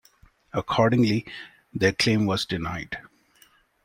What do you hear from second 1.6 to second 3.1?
their claim was denied.